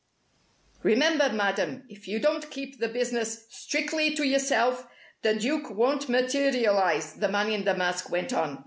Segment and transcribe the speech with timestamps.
[0.81, 4.87] "Remember, Madam, if you don't keep this business strictly to yourself,
[5.21, 8.59] the Duke won't materialize," the man in the mask went on.